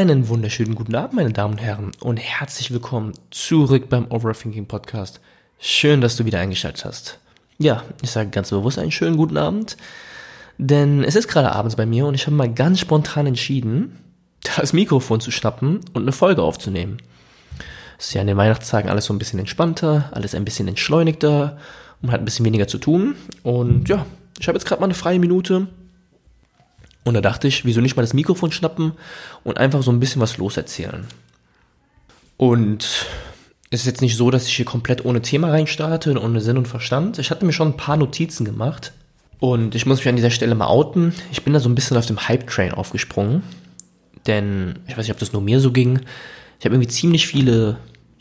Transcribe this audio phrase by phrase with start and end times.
[0.00, 5.20] Einen wunderschönen guten Abend, meine Damen und Herren, und herzlich willkommen zurück beim Overthinking Podcast.
[5.58, 7.18] Schön, dass du wieder eingeschaltet hast.
[7.58, 9.76] Ja, ich sage ganz bewusst einen schönen guten Abend,
[10.56, 13.98] denn es ist gerade abends bei mir und ich habe mal ganz spontan entschieden,
[14.56, 16.96] das Mikrofon zu schnappen und eine Folge aufzunehmen.
[17.98, 21.58] Es ist ja in den Weihnachtstagen alles so ein bisschen entspannter, alles ein bisschen entschleunigter
[22.00, 23.16] und hat ein bisschen weniger zu tun.
[23.42, 24.06] Und ja,
[24.38, 25.66] ich habe jetzt gerade mal eine freie Minute
[27.04, 28.92] und da dachte ich, wieso nicht mal das Mikrofon schnappen
[29.42, 31.06] und einfach so ein bisschen was loserzählen.
[32.36, 33.06] Und
[33.70, 36.58] es ist jetzt nicht so, dass ich hier komplett ohne Thema reinstarte und ohne Sinn
[36.58, 37.18] und Verstand.
[37.18, 38.92] Ich hatte mir schon ein paar Notizen gemacht.
[39.38, 41.14] Und ich muss mich an dieser Stelle mal outen.
[41.32, 43.42] Ich bin da so ein bisschen auf dem Hype-Train aufgesprungen.
[44.26, 46.00] Denn ich weiß nicht, ob das nur mir so ging.
[46.58, 47.78] Ich habe irgendwie ziemlich viele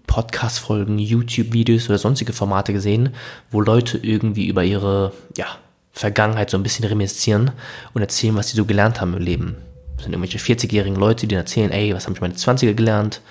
[0.08, 3.09] Podcast-Folgen, YouTube-Videos oder sonstige Formate gesehen,
[3.52, 5.48] wo Leute irgendwie über ihre, ja,
[5.92, 7.52] Vergangenheit so ein bisschen reminiszieren
[7.94, 9.58] und erzählen, was sie so gelernt haben im Leben.
[9.95, 13.22] Das sind irgendwelche 40-jährigen Leute, die erzählen, ey, was haben ich meine 20er gelernt?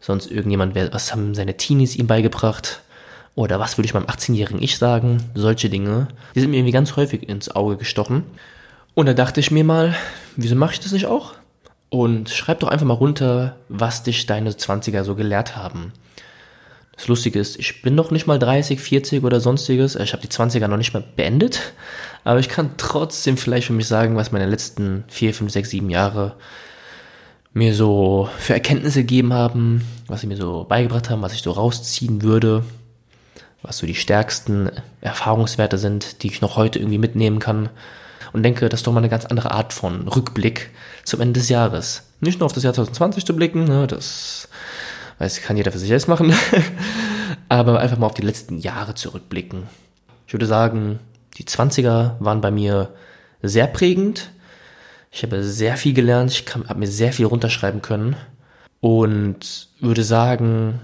[0.00, 2.82] Sonst irgendjemand, was haben seine Teenies ihm beigebracht?
[3.34, 5.22] Oder was würde ich meinem 18-jährigen Ich sagen?
[5.34, 6.08] Solche Dinge.
[6.34, 8.24] Die sind mir irgendwie ganz häufig ins Auge gestochen.
[8.94, 9.94] Und da dachte ich mir mal,
[10.36, 11.34] wieso mache ich das nicht auch?
[11.88, 15.92] Und schreib doch einfach mal runter, was dich deine 20er so gelehrt haben.
[16.96, 19.96] Das Lustige ist, ich bin noch nicht mal 30, 40 oder sonstiges.
[19.96, 21.72] Ich habe die 20er noch nicht mal beendet.
[22.24, 25.90] Aber ich kann trotzdem vielleicht für mich sagen, was meine letzten 4, 5, 6, 7
[25.90, 26.36] Jahre
[27.54, 31.50] mir so für Erkenntnisse gegeben haben, was sie mir so beigebracht haben, was ich so
[31.50, 32.64] rausziehen würde,
[33.62, 34.70] was so die stärksten
[35.00, 37.68] Erfahrungswerte sind, die ich noch heute irgendwie mitnehmen kann.
[38.32, 40.70] Und denke, das ist doch mal eine ganz andere Art von Rückblick
[41.04, 42.04] zum Ende des Jahres.
[42.20, 43.86] Nicht nur auf das Jahr 2020 zu blicken, ne,
[45.22, 46.32] das kann jeder für sich selbst machen,
[47.48, 49.64] aber einfach mal auf die letzten Jahre zurückblicken.
[50.26, 50.98] Ich würde sagen,
[51.38, 52.90] die 20er waren bei mir
[53.42, 54.30] sehr prägend.
[55.10, 58.16] Ich habe sehr viel gelernt, ich habe mir sehr viel runterschreiben können
[58.80, 60.80] und würde sagen,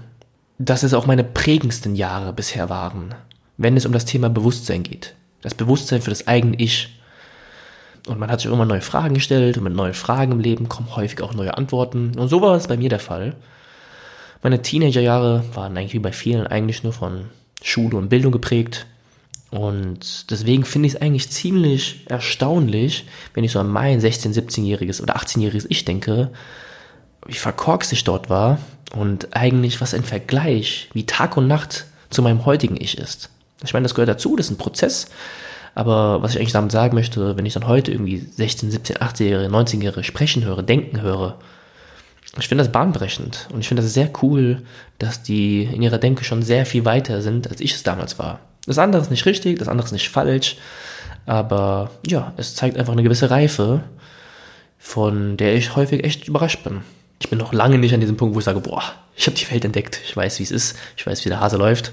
[0.59, 3.15] dass es auch meine prägendsten Jahre bisher waren,
[3.57, 5.15] wenn es um das Thema Bewusstsein geht.
[5.41, 6.99] Das Bewusstsein für das eigene Ich.
[8.07, 10.95] Und man hat sich immer neue Fragen gestellt und mit neuen Fragen im Leben kommen
[10.95, 12.11] häufig auch neue Antworten.
[12.17, 13.35] Und so war es bei mir der Fall.
[14.41, 17.25] Meine Teenagerjahre waren eigentlich wie bei vielen eigentlich nur von
[17.61, 18.85] Schule und Bildung geprägt.
[19.51, 25.01] Und deswegen finde ich es eigentlich ziemlich erstaunlich, wenn ich so an mein 16-, 17-jähriges
[25.01, 26.29] oder 18-jähriges Ich denke,
[27.25, 28.59] wie verkorkst ich dort war
[28.95, 33.29] und eigentlich was ein Vergleich wie Tag und Nacht zu meinem heutigen Ich ist.
[33.63, 35.07] Ich meine, das gehört dazu, das ist ein Prozess.
[35.75, 39.49] Aber was ich eigentlich damit sagen möchte, wenn ich dann heute irgendwie 16, 17, 18-Jährige,
[39.49, 41.37] 19-Jährige sprechen höre, denken höre,
[42.37, 44.61] ich finde das bahnbrechend und ich finde das sehr cool,
[44.99, 48.39] dass die in ihrer Denke schon sehr viel weiter sind, als ich es damals war.
[48.67, 50.57] Das andere ist nicht richtig, das andere ist nicht falsch,
[51.25, 53.83] aber ja, es zeigt einfach eine gewisse Reife,
[54.77, 56.81] von der ich häufig echt überrascht bin.
[57.19, 58.83] Ich bin noch lange nicht an diesem Punkt, wo ich sage, boah,
[59.15, 61.57] ich habe die Welt entdeckt, ich weiß, wie es ist, ich weiß, wie der Hase
[61.57, 61.91] läuft,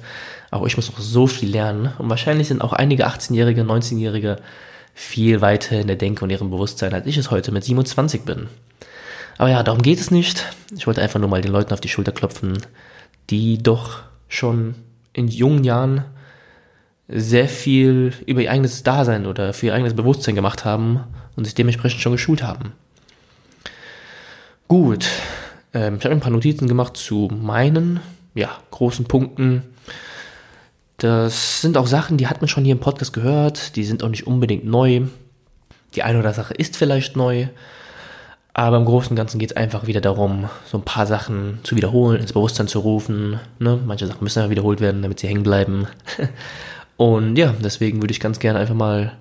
[0.50, 4.36] aber ich muss noch so viel lernen und wahrscheinlich sind auch einige 18-Jährige, 19-Jährige
[4.94, 8.48] viel weiter in der Denke und ihrem Bewusstsein, als ich es heute mit 27 bin.
[9.38, 10.44] Aber ja, darum geht es nicht.
[10.76, 12.58] Ich wollte einfach nur mal den Leuten auf die Schulter klopfen,
[13.30, 14.74] die doch schon
[15.12, 16.04] in jungen Jahren
[17.08, 21.04] sehr viel über ihr eigenes Dasein oder für ihr eigenes Bewusstsein gemacht haben
[21.36, 22.72] und sich dementsprechend schon geschult haben.
[24.68, 25.08] Gut,
[25.72, 28.00] ähm, ich habe ein paar Notizen gemacht zu meinen
[28.34, 29.62] ja, großen Punkten.
[30.98, 34.08] Das sind auch Sachen, die hat man schon hier im Podcast gehört, die sind auch
[34.08, 35.02] nicht unbedingt neu.
[35.94, 37.48] Die eine oder andere Sache ist vielleicht neu,
[38.58, 41.76] aber im Großen und Ganzen geht es einfach wieder darum, so ein paar Sachen zu
[41.76, 43.38] wiederholen, ins Bewusstsein zu rufen.
[43.58, 43.78] Ne?
[43.84, 45.88] Manche Sachen müssen ja wiederholt werden, damit sie hängen bleiben.
[46.96, 49.12] und ja, deswegen würde ich ganz gerne einfach mal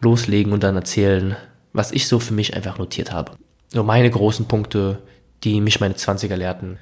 [0.00, 1.34] loslegen und dann erzählen,
[1.72, 3.32] was ich so für mich einfach notiert habe.
[3.70, 4.98] So meine großen Punkte,
[5.42, 6.78] die mich meine 20er lehrten.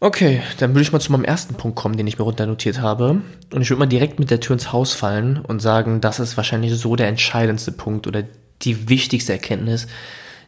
[0.00, 2.80] Okay, dann würde ich mal zu meinem ersten Punkt kommen, den ich mir runter notiert
[2.80, 3.20] habe.
[3.52, 6.38] Und ich würde mal direkt mit der Tür ins Haus fallen und sagen, das ist
[6.38, 8.22] wahrscheinlich so der entscheidendste Punkt oder
[8.62, 9.86] die wichtigste Erkenntnis,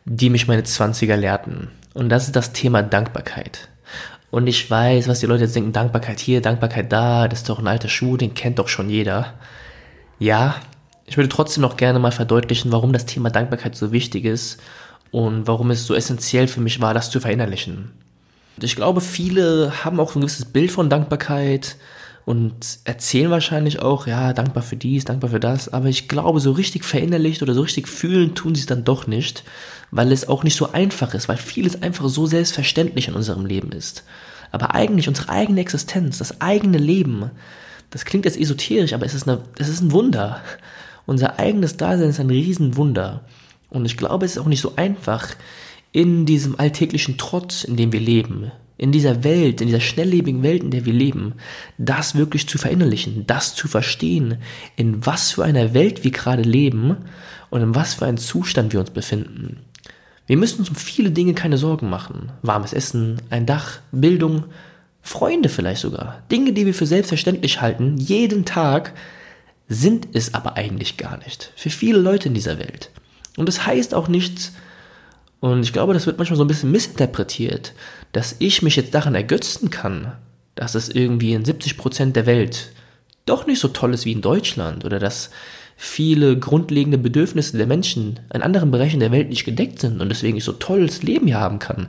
[0.07, 1.69] die mich meine Zwanziger lehrten.
[1.93, 3.69] Und das ist das Thema Dankbarkeit.
[4.31, 7.59] Und ich weiß, was die Leute jetzt denken, Dankbarkeit hier, Dankbarkeit da, das ist doch
[7.59, 9.35] ein alter Schuh, den kennt doch schon jeder.
[10.19, 10.57] Ja,
[11.07, 14.61] ich würde trotzdem noch gerne mal verdeutlichen, warum das Thema Dankbarkeit so wichtig ist
[15.11, 17.93] und warum es so essentiell für mich war, das zu verinnerlichen.
[18.61, 21.77] Ich glaube, viele haben auch ein gewisses Bild von Dankbarkeit,
[22.27, 26.51] und erzählen wahrscheinlich auch, ja, dankbar für dies, dankbar für das, aber ich glaube, so
[26.51, 29.45] richtig verinnerlicht oder so richtig fühlen tun sie es dann doch nicht,
[29.93, 33.71] weil es auch nicht so einfach ist, weil vieles einfach so selbstverständlich in unserem Leben
[33.71, 34.03] ist.
[34.51, 37.31] Aber eigentlich unsere eigene Existenz, das eigene Leben,
[37.91, 40.43] das klingt jetzt esoterisch, aber es ist, eine, es ist ein Wunder.
[41.07, 43.25] Unser eigenes Dasein ist ein Riesenwunder.
[43.71, 45.29] Und ich glaube, es ist auch nicht so einfach,
[45.93, 50.63] in diesem alltäglichen Trotz, in dem wir leben, in dieser Welt, in dieser schnelllebigen Welt,
[50.63, 51.35] in der wir leben,
[51.79, 54.39] das wirklich zu verinnerlichen, das zu verstehen,
[54.77, 56.97] in was für einer Welt wir gerade leben
[57.51, 59.61] und in was für einem Zustand wir uns befinden.
[60.27, 62.33] Wir müssen uns um viele Dinge keine Sorgen machen.
[62.43, 64.45] Warmes Essen, ein Dach, Bildung,
[65.01, 66.23] Freunde vielleicht sogar.
[66.31, 68.93] Dinge, die wir für selbstverständlich halten, jeden Tag,
[69.69, 71.53] sind es aber eigentlich gar nicht.
[71.57, 72.91] Für viele Leute in dieser Welt.
[73.37, 74.53] Und das heißt auch nicht,
[75.41, 77.73] und ich glaube, das wird manchmal so ein bisschen missinterpretiert,
[78.13, 80.13] dass ich mich jetzt daran ergötzen kann,
[80.55, 82.73] dass es irgendwie in 70 Prozent der Welt
[83.27, 85.31] doch nicht so toll ist wie in Deutschland oder dass
[85.77, 90.39] viele grundlegende Bedürfnisse der Menschen in anderen Bereichen der Welt nicht gedeckt sind und deswegen
[90.39, 91.89] ich so tolles Leben hier haben kann.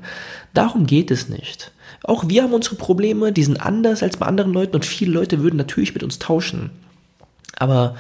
[0.54, 1.72] Darum geht es nicht.
[2.04, 5.42] Auch wir haben unsere Probleme, die sind anders als bei anderen Leuten und viele Leute
[5.42, 6.70] würden natürlich mit uns tauschen.
[7.58, 7.96] Aber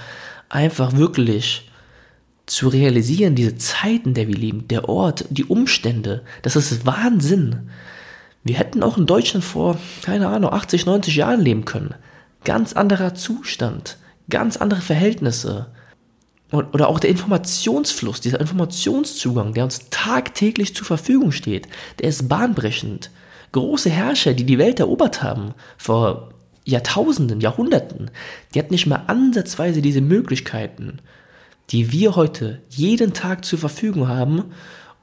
[0.49, 1.69] einfach wirklich
[2.47, 7.69] zu realisieren, diese Zeiten, der wir leben, der Ort, die Umstände, das ist Wahnsinn.
[8.43, 11.93] Wir hätten auch in Deutschland vor, keine Ahnung, 80, 90 Jahren leben können.
[12.45, 13.97] Ganz anderer Zustand,
[14.29, 15.67] ganz andere Verhältnisse.
[16.49, 21.67] Und, oder auch der Informationsfluss, dieser Informationszugang, der uns tagtäglich zur Verfügung steht,
[21.99, 23.11] der ist bahnbrechend.
[23.51, 26.29] Große Herrscher, die die Welt erobert haben, vor
[26.63, 28.11] Jahrtausenden, Jahrhunderten,
[28.53, 30.99] die hatten nicht mehr ansatzweise diese Möglichkeiten,
[31.69, 34.45] die wir heute jeden Tag zur Verfügung haben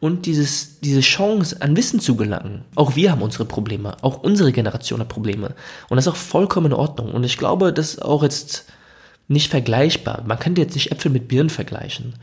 [0.00, 2.64] und dieses, diese Chance an Wissen zu gelangen.
[2.74, 5.54] Auch wir haben unsere Probleme, auch unsere Generation hat Probleme.
[5.88, 7.12] Und das ist auch vollkommen in Ordnung.
[7.12, 8.66] Und ich glaube, das ist auch jetzt
[9.28, 10.22] nicht vergleichbar.
[10.26, 12.14] Man könnte jetzt nicht Äpfel mit Birnen vergleichen.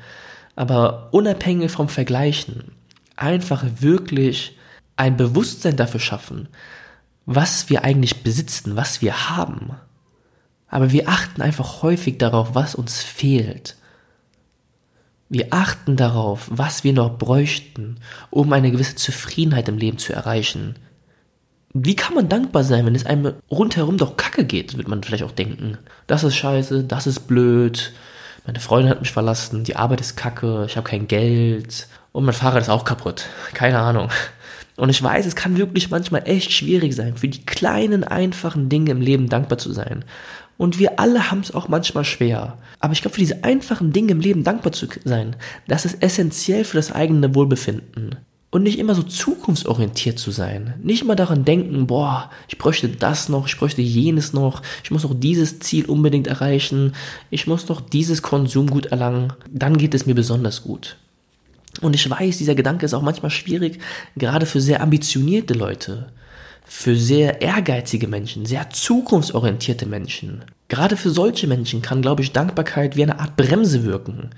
[0.55, 2.71] Aber unabhängig vom Vergleichen,
[3.15, 4.57] einfach wirklich
[4.95, 6.49] ein Bewusstsein dafür schaffen,
[7.25, 9.71] was wir eigentlich besitzen, was wir haben.
[10.67, 13.75] Aber wir achten einfach häufig darauf, was uns fehlt.
[15.33, 18.01] Wir achten darauf, was wir noch bräuchten,
[18.31, 20.75] um eine gewisse Zufriedenheit im Leben zu erreichen.
[21.73, 25.23] Wie kann man dankbar sein, wenn es einem rundherum doch kacke geht, wird man vielleicht
[25.23, 25.77] auch denken.
[26.05, 27.93] Das ist scheiße, das ist blöd,
[28.45, 32.33] meine Freundin hat mich verlassen, die Arbeit ist kacke, ich habe kein Geld und mein
[32.33, 33.27] Fahrrad ist auch kaputt.
[33.53, 34.09] Keine Ahnung.
[34.75, 38.91] Und ich weiß, es kann wirklich manchmal echt schwierig sein, für die kleinen, einfachen Dinge
[38.91, 40.03] im Leben dankbar zu sein.
[40.61, 42.59] Und wir alle haben es auch manchmal schwer.
[42.79, 45.35] Aber ich glaube, für diese einfachen Dinge im Leben dankbar zu sein,
[45.67, 48.17] das ist essentiell für das eigene Wohlbefinden.
[48.51, 50.75] Und nicht immer so zukunftsorientiert zu sein.
[50.83, 55.01] Nicht immer daran denken, boah, ich bräuchte das noch, ich bräuchte jenes noch, ich muss
[55.01, 56.93] noch dieses Ziel unbedingt erreichen,
[57.31, 59.33] ich muss noch dieses Konsumgut erlangen.
[59.49, 60.95] Dann geht es mir besonders gut.
[61.81, 63.79] Und ich weiß, dieser Gedanke ist auch manchmal schwierig,
[64.15, 66.11] gerade für sehr ambitionierte Leute,
[66.73, 70.45] für sehr ehrgeizige Menschen, sehr zukunftsorientierte Menschen.
[70.69, 74.29] Gerade für solche Menschen kann, glaube ich, Dankbarkeit wie eine Art Bremse wirken,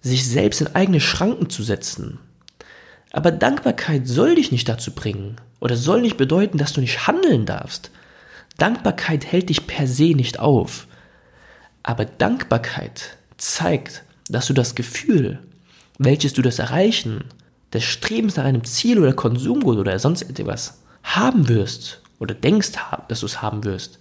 [0.00, 2.18] sich selbst in eigene Schranken zu setzen.
[3.12, 7.44] Aber Dankbarkeit soll dich nicht dazu bringen oder soll nicht bedeuten, dass du nicht handeln
[7.44, 7.90] darfst.
[8.56, 10.86] Dankbarkeit hält dich per se nicht auf.
[11.82, 15.40] Aber Dankbarkeit zeigt, dass du das Gefühl,
[15.98, 17.24] welches du das Erreichen
[17.74, 22.72] des Strebens nach einem Ziel oder Konsumgut oder sonst etwas haben wirst oder denkst,
[23.08, 23.98] dass du es haben wirst,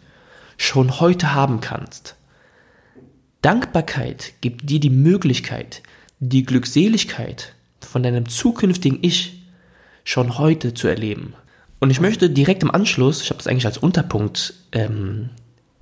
[0.57, 2.15] schon heute haben kannst.
[3.41, 5.83] Dankbarkeit gibt dir die Möglichkeit,
[6.19, 9.43] die Glückseligkeit von deinem zukünftigen Ich
[10.05, 11.33] schon heute zu erleben.
[11.79, 15.29] Und ich möchte direkt im Anschluss, ich habe das eigentlich als Unterpunkt ähm,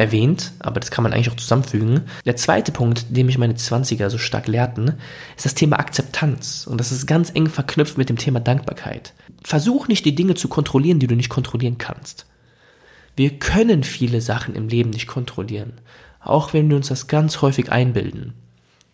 [0.01, 2.01] erwähnt, aber das kann man eigentlich auch zusammenfügen.
[2.25, 4.95] Der zweite Punkt, den mich meine 20er so stark lehrten,
[5.37, 6.65] ist das Thema Akzeptanz.
[6.67, 9.13] Und das ist ganz eng verknüpft mit dem Thema Dankbarkeit.
[9.43, 12.25] Versuch nicht die Dinge zu kontrollieren, die du nicht kontrollieren kannst.
[13.15, 15.73] Wir können viele Sachen im Leben nicht kontrollieren,
[16.19, 18.33] auch wenn wir uns das ganz häufig einbilden.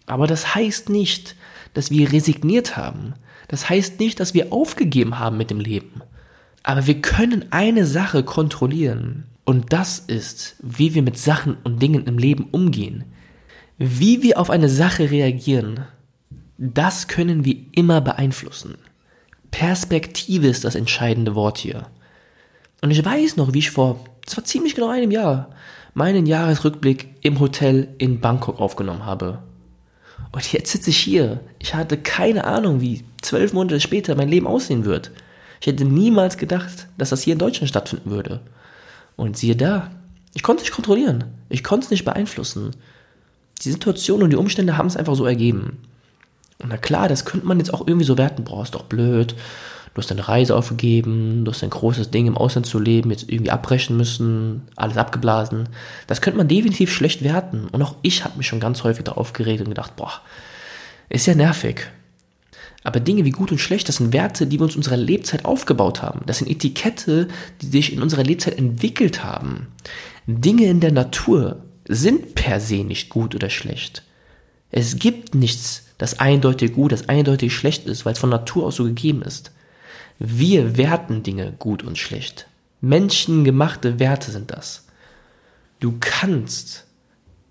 [0.06, 1.36] Aber das heißt nicht,
[1.74, 3.14] dass wir resigniert haben.
[3.48, 6.02] Das heißt nicht, dass wir aufgegeben haben mit dem Leben.
[6.64, 9.26] Aber wir können eine Sache kontrollieren.
[9.48, 13.06] Und das ist, wie wir mit Sachen und Dingen im Leben umgehen.
[13.78, 15.86] Wie wir auf eine Sache reagieren,
[16.58, 18.76] das können wir immer beeinflussen.
[19.50, 21.88] Perspektive ist das entscheidende Wort hier.
[22.82, 25.52] Und ich weiß noch, wie ich vor, zwar ziemlich genau einem Jahr,
[25.94, 29.40] meinen Jahresrückblick im Hotel in Bangkok aufgenommen habe.
[30.34, 31.40] Und jetzt sitze ich hier.
[31.60, 35.12] Ich hatte keine Ahnung, wie zwölf Monate später mein Leben aussehen wird.
[35.62, 38.42] Ich hätte niemals gedacht, dass das hier in Deutschland stattfinden würde.
[39.18, 39.92] Und siehe da,
[40.34, 41.26] ich konnte es nicht kontrollieren.
[41.50, 42.72] Ich konnte es nicht beeinflussen.
[43.62, 45.80] Die Situation und die Umstände haben es einfach so ergeben.
[46.60, 48.44] Und na klar, das könnte man jetzt auch irgendwie so werten.
[48.44, 49.36] Boah, ist doch blöd.
[49.94, 53.32] Du hast deine Reise aufgegeben, du hast ein großes Ding im Ausland zu leben, jetzt
[53.32, 55.70] irgendwie abbrechen müssen, alles abgeblasen.
[56.06, 57.68] Das könnte man definitiv schlecht werten.
[57.72, 60.22] Und auch ich habe mich schon ganz häufig da aufgeregt und gedacht, boah,
[61.10, 61.88] ist ja nervig.
[62.88, 65.44] Aber Dinge wie gut und schlecht, das sind Werte, die wir uns in unserer Lebzeit
[65.44, 66.22] aufgebaut haben.
[66.26, 67.28] Das sind Etikette,
[67.62, 69.68] die sich in unserer Lebzeit entwickelt haben.
[70.26, 74.04] Dinge in der Natur sind per se nicht gut oder schlecht.
[74.72, 78.78] Es gibt nichts, das eindeutig gut, das eindeutig schlecht ist, weil es von Natur aus
[78.78, 79.52] so gegeben ist.
[80.18, 82.48] Wir werten Dinge gut und schlecht.
[82.80, 84.86] Menschengemachte Werte sind das.
[85.82, 86.86] Du kannst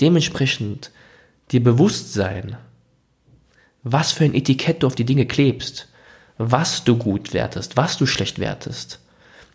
[0.01, 0.93] dementsprechend
[1.53, 2.57] dir bewusst sein,
[3.89, 5.87] was für ein Etikett du auf die Dinge klebst,
[6.39, 8.99] was du gut wertest, was du schlecht wertest.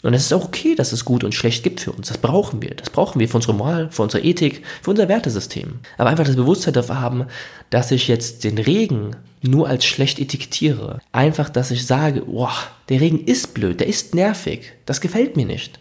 [0.03, 2.07] Und es ist auch okay, dass es gut und schlecht gibt für uns.
[2.07, 2.73] Das brauchen wir.
[2.73, 5.79] Das brauchen wir für unsere Moral, für unsere Ethik, für unser Wertesystem.
[5.97, 7.25] Aber einfach das Bewusstsein dafür haben,
[7.69, 10.99] dass ich jetzt den Regen nur als schlecht etikettiere.
[11.11, 12.53] Einfach, dass ich sage, boah,
[12.87, 15.77] der Regen ist blöd, der ist nervig, das gefällt mir nicht.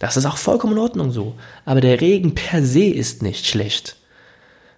[0.00, 1.36] Das ist auch vollkommen in Ordnung so.
[1.64, 3.96] Aber der Regen per se ist nicht schlecht.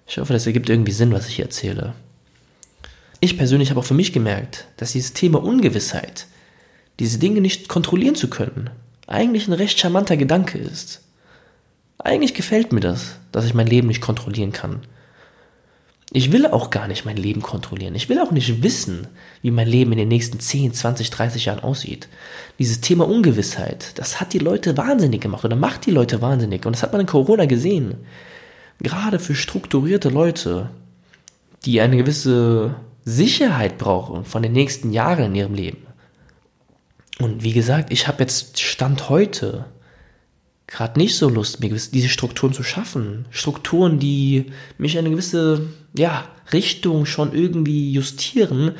[0.06, 1.94] Ich hoffe, das ergibt irgendwie Sinn, was ich hier erzähle.
[3.20, 6.26] Ich persönlich habe auch für mich gemerkt, dass dieses Thema Ungewissheit,
[7.00, 8.70] diese Dinge nicht kontrollieren zu können,
[9.08, 11.02] eigentlich ein recht charmanter Gedanke ist.
[11.98, 14.82] Eigentlich gefällt mir das, dass ich mein Leben nicht kontrollieren kann.
[16.10, 17.94] Ich will auch gar nicht mein Leben kontrollieren.
[17.94, 19.08] Ich will auch nicht wissen,
[19.42, 22.08] wie mein Leben in den nächsten 10, 20, 30 Jahren aussieht.
[22.58, 26.64] Dieses Thema Ungewissheit, das hat die Leute wahnsinnig gemacht oder macht die Leute wahnsinnig.
[26.64, 27.96] Und das hat man in Corona gesehen.
[28.80, 30.70] Gerade für strukturierte Leute,
[31.66, 32.76] die eine gewisse
[33.08, 35.86] Sicherheit brauchen von den nächsten Jahren in ihrem Leben.
[37.18, 39.64] Und wie gesagt, ich habe jetzt Stand heute
[40.66, 43.24] gerade nicht so Lust, mir diese Strukturen zu schaffen.
[43.30, 44.46] Strukturen, die
[44.76, 48.72] mich in eine gewisse ja, Richtung schon irgendwie justieren,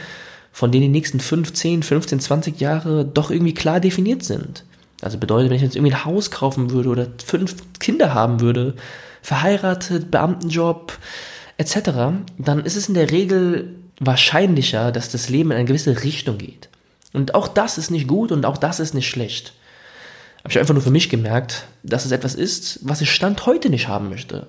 [0.53, 4.65] von denen die nächsten 15, 15, 20 Jahre doch irgendwie klar definiert sind.
[5.01, 8.75] Also bedeutet, wenn ich jetzt irgendwie ein Haus kaufen würde oder fünf Kinder haben würde,
[9.23, 10.99] verheiratet, Beamtenjob
[11.57, 11.91] etc.,
[12.39, 16.69] dann ist es in der Regel wahrscheinlicher, dass das Leben in eine gewisse Richtung geht.
[17.13, 19.53] Und auch das ist nicht gut und auch das ist nicht schlecht
[20.49, 23.71] habe ich einfach nur für mich gemerkt, dass es etwas ist, was ich Stand heute
[23.71, 24.47] nicht haben möchte.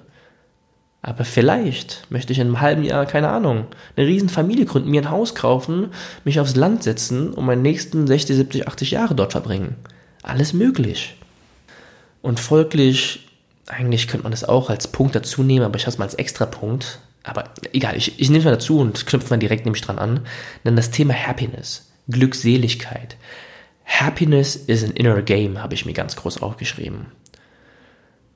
[1.02, 5.02] Aber vielleicht möchte ich in einem halben Jahr, keine Ahnung, eine riesen Familie gründen, mir
[5.02, 5.90] ein Haus kaufen,
[6.24, 9.76] mich aufs Land setzen und meine nächsten 60, 70, 80 Jahre dort verbringen.
[10.24, 11.18] Alles möglich.
[12.22, 13.28] Und folglich,
[13.68, 16.16] eigentlich könnte man das auch als Punkt dazu nehmen, aber ich habe es mal als
[16.16, 17.00] extra Punkt.
[17.24, 20.22] Aber egal, ich, ich nehme es mal dazu und knüpfe mal direkt nämlich dran an.
[20.66, 23.18] Denn das Thema Happiness, Glückseligkeit,
[23.86, 27.08] Happiness is an inner game, habe ich mir ganz groß aufgeschrieben.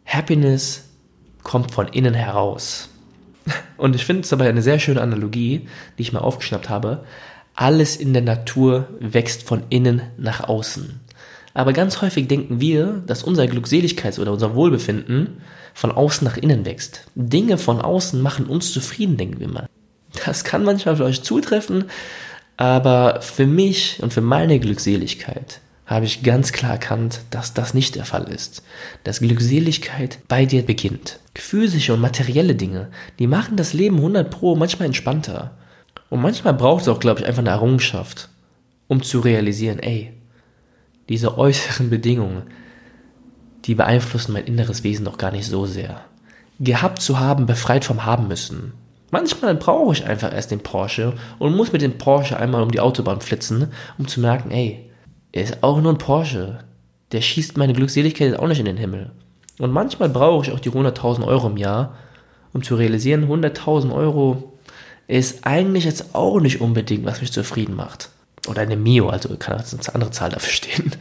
[0.06, 0.90] Happiness
[1.44, 2.90] kommt von innen heraus.
[3.78, 7.06] Und ich finde es aber eine sehr schöne Analogie, die ich mal aufgeschnappt habe.
[7.56, 11.00] Alles in der Natur wächst von innen nach außen.
[11.54, 15.42] Aber ganz häufig denken wir, dass unser Glückseligkeits- oder unser Wohlbefinden
[15.74, 17.06] von außen nach innen wächst.
[17.16, 19.68] Dinge von außen machen uns zufrieden, denken wir mal.
[20.26, 21.86] Das kann manchmal für euch zutreffen,
[22.58, 27.96] aber für mich und für meine Glückseligkeit habe ich ganz klar erkannt, dass das nicht
[27.96, 28.64] der Fall ist.
[29.04, 31.20] Dass Glückseligkeit bei dir beginnt.
[31.36, 35.58] Physische und materielle Dinge, die machen das Leben 100 pro manchmal entspannter.
[36.10, 38.30] Und manchmal braucht es auch, glaube ich, einfach eine Errungenschaft,
[38.88, 40.14] um zu realisieren, ey,
[41.10, 42.44] diese äußeren Bedingungen,
[43.66, 46.02] die beeinflussen mein inneres Wesen doch gar nicht so sehr.
[46.60, 48.74] Gehabt zu haben, befreit vom Haben müssen.
[49.12, 52.80] Manchmal brauche ich einfach erst den Porsche und muss mit dem Porsche einmal um die
[52.80, 54.90] Autobahn flitzen, um zu merken, ey,
[55.32, 56.60] er ist auch nur ein Porsche.
[57.12, 59.12] Der schießt meine Glückseligkeit jetzt auch nicht in den Himmel.
[59.60, 61.96] Und manchmal brauche ich auch die 100.000 Euro im Jahr,
[62.54, 64.54] um zu realisieren, 100.000 Euro
[65.08, 68.10] ist eigentlich jetzt auch nicht unbedingt, was mich zufrieden macht.
[68.48, 70.92] Oder eine Mio, also kann jetzt eine andere Zahl dafür stehen.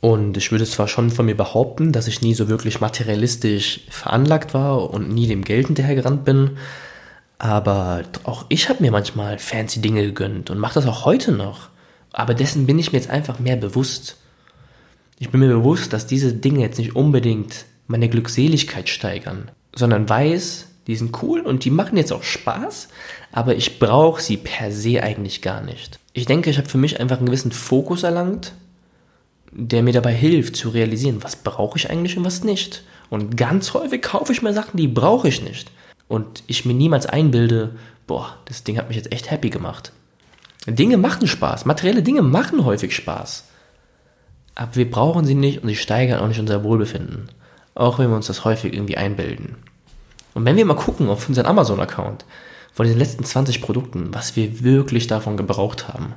[0.00, 4.52] Und ich würde zwar schon von mir behaupten, dass ich nie so wirklich materialistisch veranlagt
[4.52, 6.58] war und nie dem Geld hinterhergerannt bin,
[7.42, 11.70] aber auch ich habe mir manchmal fancy Dinge gegönnt und mache das auch heute noch.
[12.12, 14.16] Aber dessen bin ich mir jetzt einfach mehr bewusst.
[15.18, 20.68] Ich bin mir bewusst, dass diese Dinge jetzt nicht unbedingt meine Glückseligkeit steigern, sondern weiß,
[20.86, 22.88] die sind cool und die machen jetzt auch Spaß,
[23.30, 25.98] aber ich brauche sie per se eigentlich gar nicht.
[26.12, 28.52] Ich denke, ich habe für mich einfach einen gewissen Fokus erlangt,
[29.52, 32.82] der mir dabei hilft zu realisieren, was brauche ich eigentlich und was nicht.
[33.10, 35.70] Und ganz häufig kaufe ich mir Sachen, die brauche ich nicht
[36.08, 39.92] und ich mir niemals einbilde, boah, das Ding hat mich jetzt echt happy gemacht.
[40.66, 43.48] Dinge machen Spaß, materielle Dinge machen häufig Spaß.
[44.54, 47.30] Aber wir brauchen sie nicht und sie steigern auch nicht unser Wohlbefinden.
[47.74, 49.56] Auch wenn wir uns das häufig irgendwie einbilden.
[50.34, 52.24] Und wenn wir mal gucken auf unseren Amazon-Account,
[52.72, 56.14] von den letzten 20 Produkten, was wir wirklich davon gebraucht haben,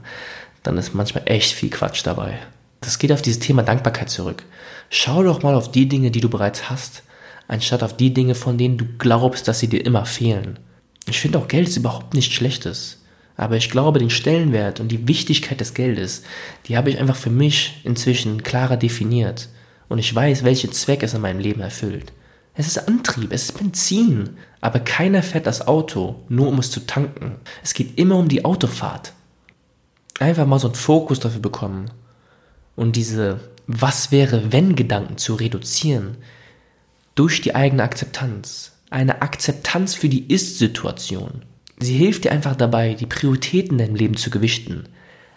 [0.63, 2.39] dann ist manchmal echt viel Quatsch dabei.
[2.79, 4.43] Das geht auf dieses Thema Dankbarkeit zurück.
[4.89, 7.03] Schau doch mal auf die Dinge, die du bereits hast
[7.47, 10.59] anstatt auf die Dinge, von denen du glaubst, dass sie dir immer fehlen.
[11.07, 13.01] Ich finde auch Geld ist überhaupt nichts Schlechtes.
[13.37, 16.23] Aber ich glaube, den Stellenwert und die Wichtigkeit des Geldes,
[16.67, 19.49] die habe ich einfach für mich inzwischen klarer definiert.
[19.89, 22.13] Und ich weiß, welchen Zweck es in meinem Leben erfüllt.
[22.55, 24.37] Es ist Antrieb, es ist Benzin.
[24.61, 27.35] Aber keiner fährt das Auto, nur um es zu tanken.
[27.63, 29.13] Es geht immer um die Autofahrt.
[30.19, 31.91] Einfach mal so einen Fokus dafür bekommen.
[32.75, 36.17] Und diese Was wäre wenn Gedanken zu reduzieren.
[37.13, 38.73] Durch die eigene Akzeptanz.
[38.89, 41.43] Eine Akzeptanz für die Ist-Situation.
[41.79, 44.85] Sie hilft dir einfach dabei, die Prioritäten in deinem Leben zu gewichten,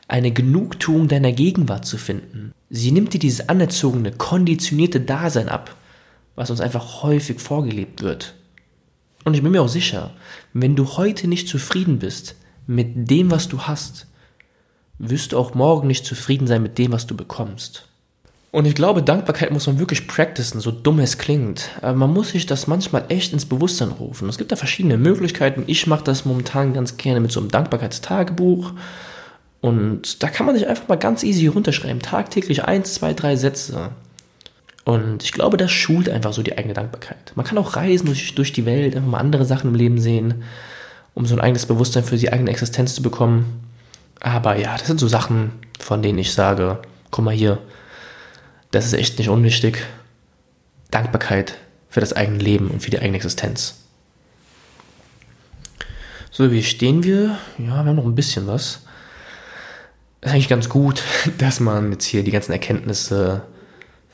[0.06, 2.52] eine Genugtuung deiner Gegenwart zu finden.
[2.70, 5.74] Sie nimmt dir dieses anerzogene, konditionierte Dasein ab,
[6.38, 8.34] was uns einfach häufig vorgelebt wird.
[9.24, 10.12] Und ich bin mir auch sicher,
[10.52, 14.06] wenn du heute nicht zufrieden bist mit dem, was du hast,
[14.98, 17.88] wirst du auch morgen nicht zufrieden sein mit dem, was du bekommst.
[18.50, 21.68] Und ich glaube, Dankbarkeit muss man wirklich practicen, so dumm es klingt.
[21.82, 24.28] Aber man muss sich das manchmal echt ins Bewusstsein rufen.
[24.28, 25.64] Es gibt da verschiedene Möglichkeiten.
[25.66, 28.72] Ich mache das momentan ganz gerne mit so einem Dankbarkeitstagebuch.
[29.60, 32.00] Und da kann man sich einfach mal ganz easy runterschreiben.
[32.00, 33.90] Tagtäglich eins, zwei, drei Sätze.
[34.88, 37.32] Und ich glaube, das schult einfach so die eigene Dankbarkeit.
[37.34, 40.44] Man kann auch reisen durch, durch die Welt, einfach mal andere Sachen im Leben sehen,
[41.12, 43.68] um so ein eigenes Bewusstsein für die eigene Existenz zu bekommen.
[44.20, 46.80] Aber ja, das sind so Sachen, von denen ich sage,
[47.10, 47.58] guck mal hier,
[48.70, 49.84] das ist echt nicht unwichtig.
[50.90, 51.58] Dankbarkeit
[51.90, 53.82] für das eigene Leben und für die eigene Existenz.
[56.30, 57.36] So, wie stehen wir?
[57.58, 58.86] Ja, wir haben noch ein bisschen was.
[60.22, 61.02] Ist eigentlich ganz gut,
[61.36, 63.42] dass man jetzt hier die ganzen Erkenntnisse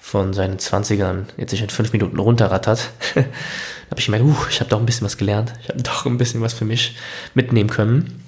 [0.04, 2.90] von seinen 20ern jetzt sich in fünf Minuten runterrattert.
[3.14, 3.26] habe
[3.96, 5.54] ich gemerkt, uh, ich habe doch ein bisschen was gelernt.
[5.62, 6.94] Ich habe doch ein bisschen was für mich
[7.32, 8.22] mitnehmen können.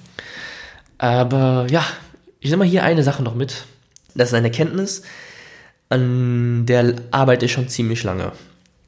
[0.97, 1.85] Aber ja,
[2.39, 3.65] ich nehme mal hier eine Sache noch mit.
[4.15, 5.03] Das ist eine Erkenntnis,
[5.89, 8.31] an der arbeite ich schon ziemlich lange.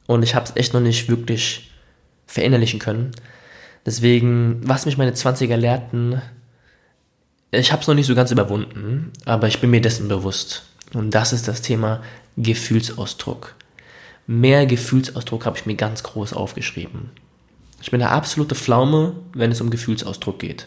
[0.08, 1.70] Und ich habe es echt noch nicht wirklich
[2.26, 3.12] verinnerlichen können.
[3.86, 6.20] Deswegen, was mich meine 20er lehrten,
[7.52, 10.64] ich habe es noch nicht so ganz überwunden, aber ich bin mir dessen bewusst.
[10.92, 12.02] Und das ist das Thema
[12.42, 13.54] Gefühlsausdruck.
[14.26, 17.10] Mehr Gefühlsausdruck habe ich mir ganz groß aufgeschrieben.
[17.82, 20.66] Ich bin eine absolute Pflaume, wenn es um Gefühlsausdruck geht.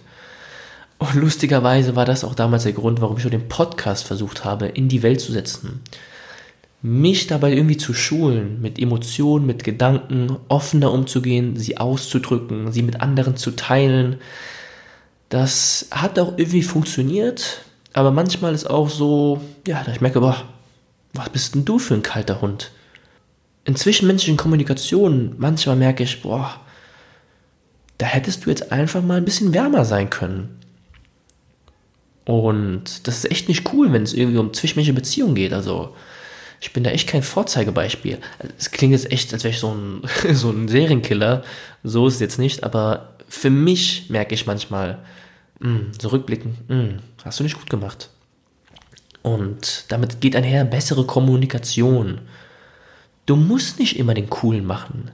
[0.97, 4.89] Und lustigerweise war das auch damals der Grund, warum ich den Podcast versucht habe, in
[4.89, 5.81] die Welt zu setzen
[6.83, 12.99] mich dabei irgendwie zu schulen, mit Emotionen, mit Gedanken offener umzugehen, sie auszudrücken, sie mit
[12.99, 14.17] anderen zu teilen.
[15.29, 17.61] Das hat auch irgendwie funktioniert,
[17.93, 20.43] aber manchmal ist auch so, ja, ich merke, boah,
[21.13, 22.71] was bist denn du für ein kalter Hund?
[23.65, 26.59] In zwischenmenschlichen Kommunikationen, manchmal merke ich, boah,
[27.97, 30.59] da hättest du jetzt einfach mal ein bisschen wärmer sein können.
[32.25, 35.53] Und das ist echt nicht cool, wenn es irgendwie um zwischenmenschliche Beziehungen geht.
[35.53, 35.95] Also,
[36.61, 38.19] ich bin da echt kein Vorzeigebeispiel.
[38.57, 40.01] Es klingt jetzt echt, als wäre ich so ein,
[40.33, 41.43] so ein Serienkiller.
[41.83, 44.99] So ist es jetzt nicht, aber für mich merke ich manchmal,
[45.59, 48.09] mh, hm, so rückblicken, mh, hm, hast du nicht gut gemacht.
[49.23, 52.21] Und damit geht einher bessere Kommunikation.
[53.25, 55.09] Du musst nicht immer den Coolen machen.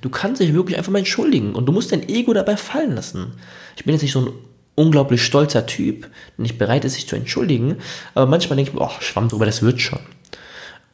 [0.00, 3.34] Du kannst dich wirklich einfach mal entschuldigen und du musst dein Ego dabei fallen lassen.
[3.76, 4.32] Ich bin jetzt nicht so ein
[4.74, 7.76] unglaublich stolzer Typ, nicht bereit ist, sich zu entschuldigen,
[8.14, 10.00] aber manchmal denke ich mir, oh, schwamm drüber, das wird schon.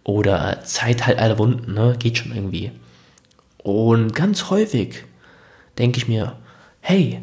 [0.05, 1.95] Oder Zeit halt alle Wunden, ne?
[1.99, 2.73] Geht schon irgendwie.
[3.59, 5.05] Und ganz häufig
[5.79, 6.39] denke ich mir,
[6.81, 7.21] hey,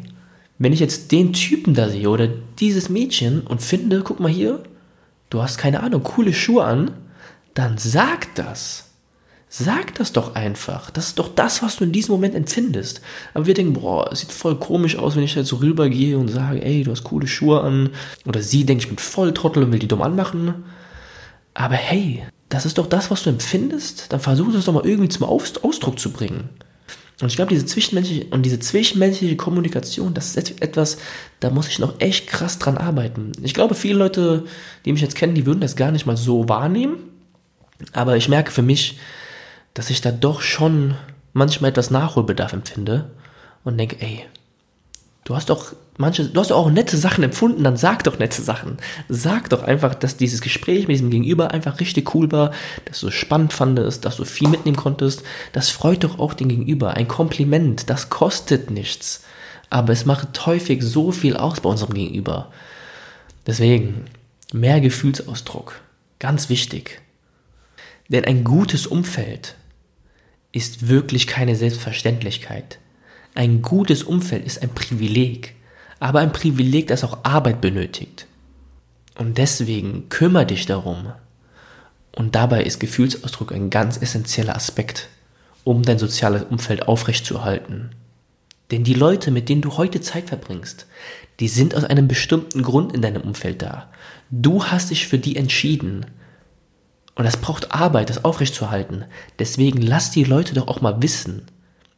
[0.58, 4.62] wenn ich jetzt den Typen da sehe oder dieses Mädchen und finde, guck mal hier,
[5.30, 6.90] du hast keine Ahnung, coole Schuhe an,
[7.54, 8.84] dann sag das.
[9.48, 10.90] Sag das doch einfach.
[10.90, 13.00] Das ist doch das, was du in diesem Moment empfindest.
[13.32, 16.18] Aber wir denken, boah, es sieht voll komisch aus, wenn ich da jetzt so rübergehe
[16.18, 17.90] und sage, ey, du hast coole Schuhe an.
[18.26, 20.64] Oder sie denkt, ich bin voll Trottel und will die dumm anmachen.
[21.54, 25.08] Aber hey, das ist doch das, was du empfindest, dann versuch es doch mal irgendwie
[25.08, 26.50] zum Ausdruck zu bringen.
[27.20, 30.98] Und ich glaube, diese zwischenmenschliche und diese zwischenmenschliche Kommunikation, das ist etwas,
[31.40, 33.32] da muss ich noch echt krass dran arbeiten.
[33.42, 34.44] Ich glaube, viele Leute,
[34.84, 36.98] die mich jetzt kennen, die würden das gar nicht mal so wahrnehmen.
[37.92, 38.98] Aber ich merke für mich,
[39.72, 40.94] dass ich da doch schon
[41.32, 43.10] manchmal etwas Nachholbedarf empfinde
[43.64, 44.24] und denke, ey,
[45.24, 48.78] du hast doch manche, du hast auch nette Sachen empfunden, dann sag doch nette Sachen.
[49.08, 52.52] Sag doch einfach, dass dieses Gespräch mit diesem Gegenüber einfach richtig cool war,
[52.84, 55.22] dass du es spannend fandest, dass du viel mitnehmen konntest.
[55.52, 56.94] Das freut doch auch den Gegenüber.
[56.94, 59.24] Ein Kompliment, das kostet nichts.
[59.70, 62.52] Aber es macht häufig so viel aus bei unserem Gegenüber.
[63.46, 64.04] Deswegen,
[64.52, 65.80] mehr Gefühlsausdruck.
[66.18, 67.00] Ganz wichtig.
[68.08, 69.56] Denn ein gutes Umfeld
[70.52, 72.78] ist wirklich keine Selbstverständlichkeit.
[73.34, 75.55] Ein gutes Umfeld ist ein Privileg
[75.98, 78.26] aber ein Privileg, das auch Arbeit benötigt.
[79.18, 81.12] Und deswegen kümmere dich darum.
[82.14, 85.08] Und dabei ist Gefühlsausdruck ein ganz essentieller Aspekt,
[85.64, 87.90] um dein soziales Umfeld aufrechtzuerhalten.
[88.70, 90.86] Denn die Leute, mit denen du heute Zeit verbringst,
[91.40, 93.90] Die sind aus einem bestimmten Grund in deinem Umfeld da.
[94.30, 96.06] Du hast dich für die entschieden.
[97.14, 99.04] Und das braucht Arbeit, das aufrechtzuerhalten.
[99.38, 101.46] Deswegen lass die Leute doch auch mal wissen,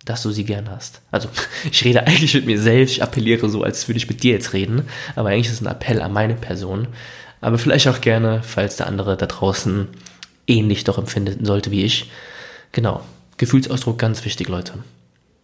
[0.04, 1.00] dass du sie gern hast.
[1.10, 1.28] Also,
[1.70, 4.52] ich rede eigentlich mit mir selbst, ich appelliere so, als würde ich mit dir jetzt
[4.52, 4.82] reden,
[5.16, 6.88] aber eigentlich ist es ein Appell an meine Person.
[7.40, 9.88] Aber vielleicht auch gerne, falls der andere da draußen
[10.46, 12.10] ähnlich doch empfinden sollte wie ich.
[12.72, 13.02] Genau,
[13.36, 14.74] Gefühlsausdruck ganz wichtig, Leute.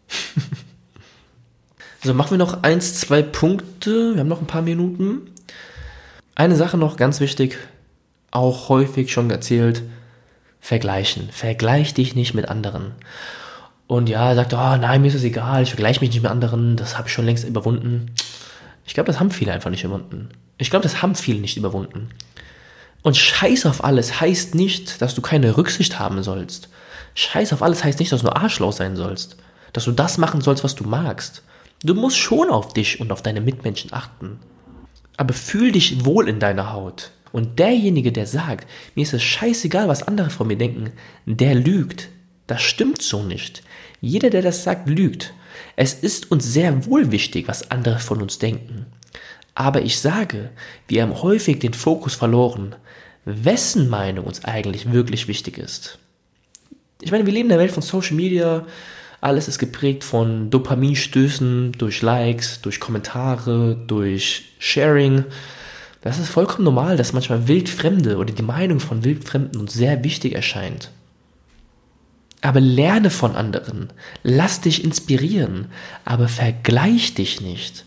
[2.03, 4.15] so, machen wir noch eins, zwei Punkte.
[4.15, 5.31] Wir haben noch ein paar Minuten.
[6.35, 7.57] Eine Sache noch ganz wichtig,
[8.33, 9.83] auch häufig schon erzählt,
[10.61, 11.29] vergleichen.
[11.31, 12.93] Vergleich dich nicht mit anderen.
[13.87, 16.31] Und ja, er sagt, oh nein, mir ist es egal, ich vergleiche mich nicht mit
[16.31, 18.13] anderen, das habe ich schon längst überwunden.
[18.87, 20.31] Ich glaube, das haben viele einfach nicht überwunden.
[20.59, 22.11] Ich glaube, das haben viele nicht überwunden.
[23.03, 26.71] Und Scheiß auf alles heißt nicht, dass du keine Rücksicht haben sollst.
[27.15, 29.37] Scheiß auf alles heißt nicht, dass du nur Arschloch sein sollst.
[29.75, 31.43] Dass du das machen sollst, was du magst.
[31.83, 34.39] Du musst schon auf dich und auf deine Mitmenschen achten.
[35.19, 37.11] Aber fühl dich wohl in deiner Haut.
[37.31, 40.93] Und derjenige, der sagt, mir ist es scheißegal, was andere von mir denken,
[41.27, 42.09] der lügt.
[42.47, 43.63] Das stimmt so nicht.
[44.05, 45.35] Jeder, der das sagt, lügt.
[45.77, 48.87] Es ist uns sehr wohl wichtig, was andere von uns denken.
[49.55, 50.51] Aber ich sage,
[50.89, 52.75] wir haben häufig den Fokus verloren,
[53.25, 55.99] wessen Meinung uns eigentlich wirklich wichtig ist
[57.05, 58.67] ich meine, wir leben in der Welt von Social Media.
[59.21, 65.25] Alles ist geprägt von Dopaminstößen durch Likes, durch Kommentare, durch Sharing.
[66.01, 70.35] Das ist vollkommen normal, dass manchmal Wildfremde oder die Meinung von Wildfremden uns sehr wichtig
[70.35, 70.91] erscheint.
[72.45, 73.91] Aber lerne von anderen.
[74.23, 75.69] Lass dich inspirieren.
[76.05, 77.87] Aber vergleich dich nicht.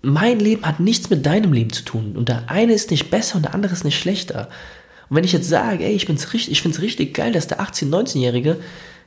[0.00, 2.16] Mein Leben hat nichts mit deinem Leben zu tun.
[2.16, 4.48] Und der eine ist nicht besser und der andere ist nicht schlechter.
[5.08, 7.60] Und wenn ich jetzt sage, ey, ich, bin's richtig, ich finde richtig geil, dass der
[7.60, 8.60] 18-, 19-Jährige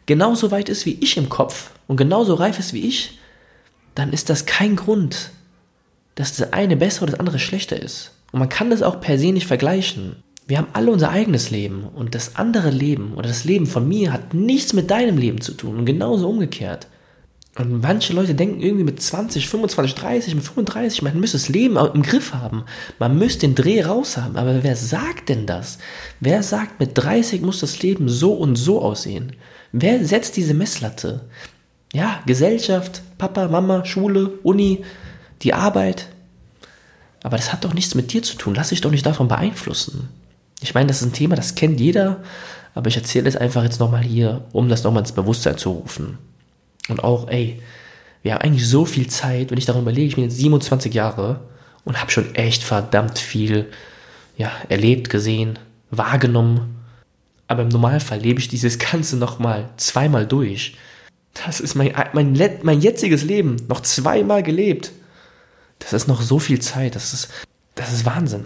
[0.06, 3.20] genauso weit ist wie ich im Kopf und genauso reif ist wie ich,
[3.96, 5.32] dann ist das kein Grund,
[6.16, 8.12] dass das eine besser oder das andere schlechter ist.
[8.34, 10.18] Und man kann das auch per se nicht vergleichen.
[10.50, 14.12] Wir haben alle unser eigenes Leben und das andere Leben oder das Leben von mir
[14.12, 16.88] hat nichts mit deinem Leben zu tun und genauso umgekehrt.
[17.56, 21.78] Und manche Leute denken irgendwie mit 20, 25, 30, mit 35, man müsste das Leben
[21.78, 22.64] im Griff haben.
[22.98, 24.38] Man müsste den Dreh raus haben.
[24.38, 25.78] Aber wer sagt denn das?
[26.20, 29.34] Wer sagt, mit 30 muss das Leben so und so aussehen?
[29.72, 31.30] Wer setzt diese Messlatte?
[31.94, 34.84] Ja, Gesellschaft, Papa, Mama, Schule, Uni,
[35.44, 36.08] die Arbeit.
[37.22, 38.56] Aber das hat doch nichts mit dir zu tun.
[38.56, 40.10] Lass dich doch nicht davon beeinflussen.
[40.62, 42.22] Ich meine, das ist ein Thema, das kennt jeder.
[42.76, 46.18] Aber ich erzähle es einfach jetzt nochmal hier, um das nochmal ins Bewusstsein zu rufen.
[46.88, 47.62] Und auch, ey,
[48.22, 51.42] wir haben eigentlich so viel Zeit, wenn ich daran überlege, ich bin jetzt 27 Jahre
[51.86, 53.72] und habe schon echt verdammt viel
[54.38, 55.58] ja, erlebt, gesehen,
[55.92, 56.78] wahrgenommen.
[57.48, 60.78] Aber im Normalfall lebe ich dieses Ganze nochmal zweimal durch.
[61.34, 64.92] Das ist mein, mein, mein jetziges Leben, noch zweimal gelebt.
[65.80, 67.30] Das ist noch so viel Zeit, das ist,
[67.76, 68.46] das ist Wahnsinn.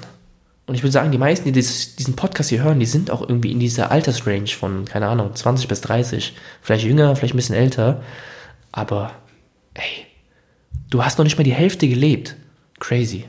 [0.65, 3.21] Und ich würde sagen, die meisten, die dieses, diesen Podcast hier hören, die sind auch
[3.21, 6.33] irgendwie in dieser Altersrange von, keine Ahnung, 20 bis 30.
[6.61, 8.01] Vielleicht jünger, vielleicht ein bisschen älter.
[8.71, 9.11] Aber,
[9.73, 10.05] ey,
[10.89, 12.37] du hast noch nicht mal die Hälfte gelebt.
[12.79, 13.25] Crazy.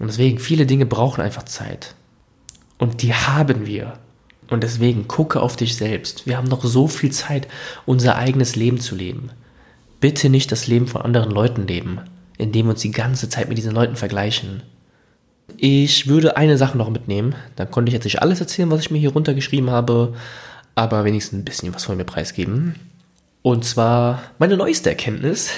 [0.00, 1.94] Und deswegen, viele Dinge brauchen einfach Zeit.
[2.78, 3.98] Und die haben wir.
[4.48, 6.26] Und deswegen, gucke auf dich selbst.
[6.26, 7.48] Wir haben noch so viel Zeit,
[7.84, 9.30] unser eigenes Leben zu leben.
[10.00, 12.00] Bitte nicht das Leben von anderen Leuten leben,
[12.38, 14.62] indem wir uns die ganze Zeit mit diesen Leuten vergleichen.
[15.56, 17.34] Ich würde eine Sache noch mitnehmen.
[17.56, 20.14] Dann konnte ich jetzt nicht alles erzählen, was ich mir hier runtergeschrieben habe,
[20.74, 22.74] aber wenigstens ein bisschen was von mir preisgeben.
[23.42, 25.50] Und zwar meine neueste Erkenntnis,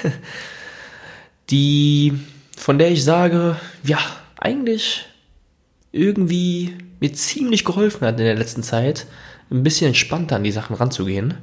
[1.50, 2.12] die,
[2.56, 3.98] von der ich sage, ja,
[4.38, 5.06] eigentlich
[5.90, 9.06] irgendwie mir ziemlich geholfen hat in der letzten Zeit,
[9.50, 11.34] ein bisschen entspannter an die Sachen ranzugehen.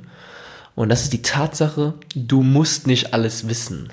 [0.76, 3.92] Und das ist die Tatsache, du musst nicht alles wissen.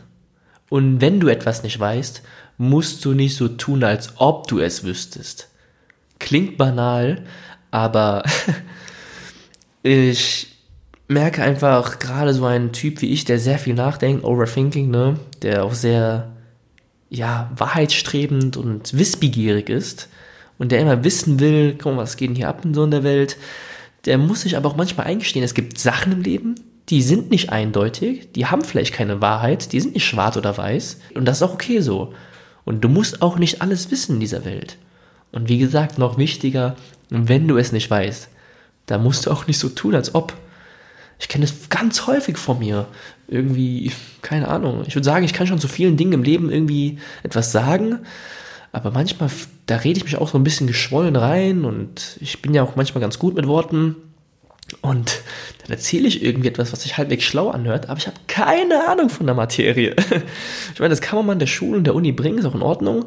[0.69, 2.23] Und wenn du etwas nicht weißt,
[2.63, 5.49] musst du nicht so tun, als ob du es wüsstest.
[6.21, 7.25] Klingt banal,
[7.73, 8.23] aber
[9.83, 10.47] ich
[11.09, 15.65] merke einfach, gerade so ein Typ wie ich, der sehr viel nachdenkt, Overthinking, ne, der
[15.65, 16.31] auch sehr,
[17.11, 20.09] ja, wahrheitsstrebend und wissbegierig ist
[20.57, 23.03] und der immer wissen will, komm, was geht denn hier ab in so in der
[23.03, 23.37] Welt,
[24.05, 26.55] der muss sich aber auch manchmal eingestehen, es gibt Sachen im Leben,
[26.89, 31.01] die sind nicht eindeutig, die haben vielleicht keine Wahrheit, die sind nicht schwarz oder weiß
[31.17, 32.15] und das ist auch okay so.
[32.65, 34.77] Und du musst auch nicht alles wissen in dieser Welt.
[35.33, 36.77] Und wie gesagt, noch wichtiger,
[37.09, 38.29] wenn du es nicht weißt,
[38.87, 40.35] da musst du auch nicht so tun, als ob.
[41.19, 42.87] Ich kenne das ganz häufig von mir.
[43.29, 44.85] Irgendwie, keine Ahnung.
[44.87, 48.01] Ich würde sagen, ich kann schon zu vielen Dingen im Leben irgendwie etwas sagen,
[48.73, 49.31] aber manchmal,
[49.67, 52.75] da rede ich mich auch so ein bisschen geschwollen rein und ich bin ja auch
[52.75, 53.97] manchmal ganz gut mit Worten.
[54.81, 55.23] Und
[55.63, 59.11] dann erzähle ich irgendwie etwas, was sich halbwegs schlau anhört, aber ich habe keine Ahnung
[59.11, 59.95] von der Materie.
[60.75, 62.55] Ich meine, das kann man mal in der Schule und der Uni bringen, ist auch
[62.55, 63.05] in Ordnung.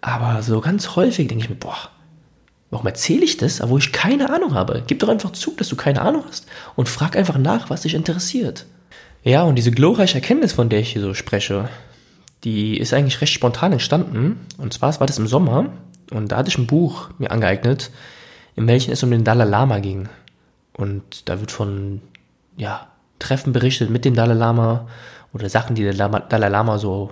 [0.00, 1.90] Aber so ganz häufig denke ich mir, boah,
[2.70, 4.82] warum erzähle ich das, wo ich keine Ahnung habe?
[4.86, 6.46] Gib doch einfach zu, dass du keine Ahnung hast
[6.76, 8.66] und frag einfach nach, was dich interessiert.
[9.22, 11.68] Ja, und diese glorreiche Erkenntnis, von der ich hier so spreche,
[12.44, 14.46] die ist eigentlich recht spontan entstanden.
[14.56, 15.72] Und zwar war das im Sommer
[16.10, 17.90] und da hatte ich ein Buch mir angeeignet,
[18.56, 20.08] in welchem es um den Dalai Lama ging.
[20.74, 22.00] Und da wird von,
[22.56, 22.86] ja,
[23.18, 24.88] Treffen berichtet mit dem Dalai Lama
[25.32, 27.10] oder Sachen, die der Dalai Lama so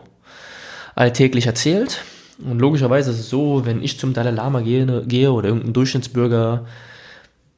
[0.94, 2.02] alltäglich erzählt.
[2.44, 6.66] Und logischerweise ist es so, wenn ich zum Dalai Lama gehe, gehe oder irgendein Durchschnittsbürger,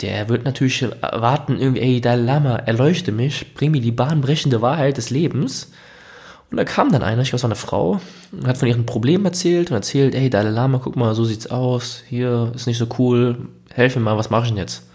[0.01, 4.97] der wird natürlich erwarten, irgendwie, ey, Dalai Lama, erleuchte mich, bring mir die bahnbrechende Wahrheit
[4.97, 5.73] des Lebens.
[6.51, 8.01] Und da kam dann einer, ich glaube, es war eine Frau,
[8.33, 11.49] und hat von ihren Problemen erzählt und erzählt, ey, Dalai Lama, guck mal, so sieht's
[11.49, 14.90] aus, hier ist nicht so cool, helf mir mal, was mache ich denn jetzt?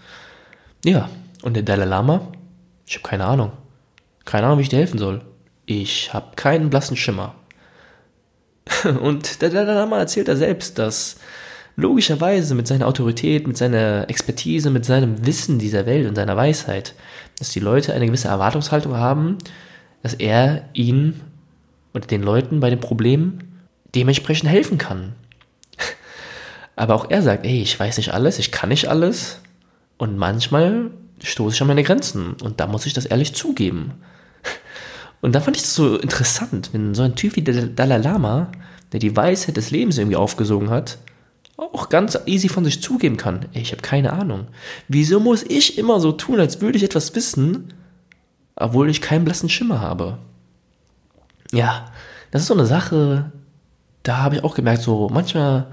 [0.84, 1.08] Ja,
[1.42, 2.28] und der Dalai Lama,
[2.86, 3.52] ich habe keine Ahnung.
[4.24, 5.22] Keine Ahnung, wie ich dir helfen soll.
[5.66, 7.34] Ich habe keinen blassen Schimmer.
[9.00, 11.16] Und der Dalai Lama erzählt er selbst, dass
[11.76, 16.94] logischerweise mit seiner Autorität, mit seiner Expertise, mit seinem Wissen dieser Welt und seiner Weisheit,
[17.38, 19.38] dass die Leute eine gewisse Erwartungshaltung haben,
[20.02, 21.20] dass er ihnen
[21.92, 23.62] oder den Leuten bei den Problemen
[23.94, 25.14] dementsprechend helfen kann.
[26.76, 29.40] Aber auch er sagt, ey, ich weiß nicht alles, ich kann nicht alles,
[29.98, 30.90] und manchmal
[31.22, 33.94] stoße ich an meine Grenzen und da muss ich das ehrlich zugeben.
[35.22, 38.52] Und da fand ich das so interessant, wenn so ein Typ wie der Dalai Lama,
[38.92, 40.98] der die Weisheit des Lebens irgendwie aufgesogen hat,
[41.56, 43.46] auch ganz easy von sich zugeben kann.
[43.54, 44.48] Ey, ich habe keine Ahnung.
[44.88, 47.72] Wieso muss ich immer so tun, als würde ich etwas wissen,
[48.56, 50.18] obwohl ich keinen blassen Schimmer habe?
[51.52, 51.86] Ja,
[52.30, 53.32] das ist so eine Sache,
[54.02, 55.68] da habe ich auch gemerkt, so manchmal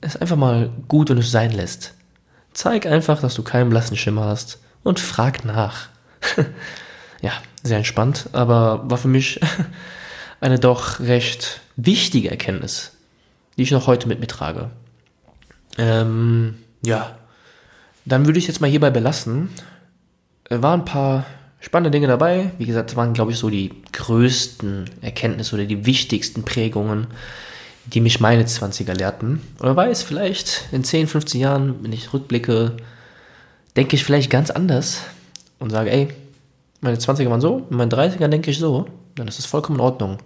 [0.00, 1.94] ist einfach mal gut, wenn du es sein lässt.
[2.54, 5.88] Zeig einfach, dass du keinen blassen Schimmer hast und frag nach.
[7.22, 9.40] ja, sehr entspannt, aber war für mich
[10.40, 12.92] eine doch recht wichtige Erkenntnis,
[13.56, 14.70] die ich noch heute mit mir trage.
[15.78, 17.16] Ähm, ja,
[18.04, 19.50] dann würde ich jetzt mal hierbei belassen.
[20.48, 21.24] Es waren ein paar
[21.60, 22.50] spannende Dinge dabei.
[22.58, 27.06] Wie gesagt, waren, glaube ich, so die größten Erkenntnisse oder die wichtigsten Prägungen,
[27.86, 29.40] die mich meine 20er lehrten.
[29.60, 32.76] Oder weiß, vielleicht in 10, 15 Jahren, wenn ich rückblicke,
[33.76, 35.00] denke ich vielleicht ganz anders
[35.58, 36.08] und sage, ey,
[36.80, 39.84] meine 20er waren so, in meinen 30ern denke ich so, dann ist das vollkommen in
[39.84, 40.18] Ordnung.